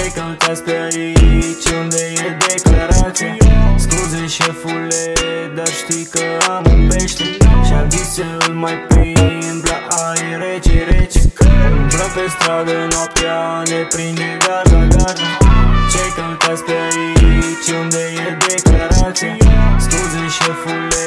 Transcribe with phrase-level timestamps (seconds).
[0.00, 3.36] Ce căutați pe aici, unde e declarația?
[3.76, 5.02] Scuze șefule,
[5.54, 7.24] dar știi că am un pește.
[7.66, 11.20] Și-am zis să îl mai prind la aer rece, rece.
[11.80, 15.30] Umbră pe stradă noaptea ne prinde garda, garda
[15.92, 19.36] Ce căutați pe aici, unde e declarația?
[19.84, 21.04] Scuze șefule,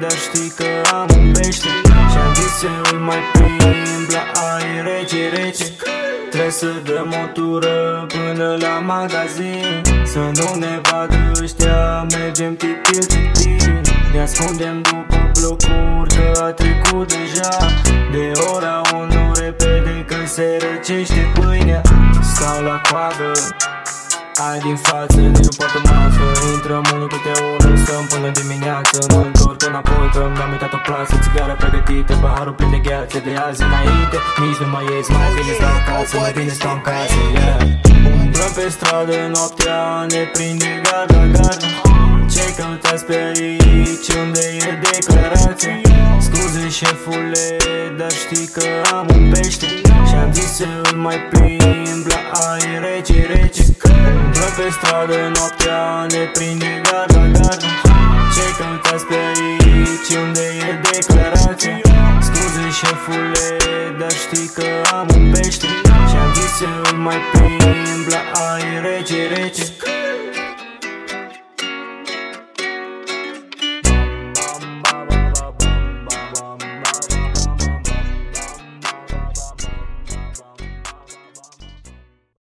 [0.00, 1.72] dar știi că am un pește.
[2.12, 5.66] Și-am zis să îl mai prind la aer rece, rece
[6.34, 9.82] Trebuie să dăm o tură până la magazin.
[10.04, 13.80] Să nu ne vadă ăștia, mergem titil, titil
[14.12, 17.66] Ne ascundem după blocuri că a trecut deja.
[18.12, 21.82] De ora 1 repede că se răcește pâinea.
[22.22, 23.32] Stau la coadă
[24.50, 29.20] ai din față, nici nu poate masă Intrăm unul câte unul, stăm până dimineață Mă
[29.28, 33.62] întorc înapoi că mi-am uitat o plasă Țigară pregătită, paharul plin de gheață De azi
[33.68, 37.60] înainte, nici nu mai ies Mai bine stau acasă, mai bine stau în casă yeah.
[38.20, 39.78] Umbrăm pe stradă, noaptea
[40.12, 41.68] ne prinde garda, garda
[42.34, 45.74] Ce căutați pe aici, unde e declarația?
[46.26, 47.46] Scuze șefule,
[47.98, 49.68] dar știi că am un pește
[50.08, 53.83] Și-am zis să îl mai plimb la aer rece, rece Umbră
[54.56, 57.70] pe stradă, noaptea ne prinde garda, garda
[58.34, 61.78] Ce căutați pe aici, unde e declarația?
[62.26, 63.48] Scuze șefule,
[63.98, 65.66] dar știi că am un pește.
[66.10, 69.64] Și-am zis să îl mai plimb la aer rece, rece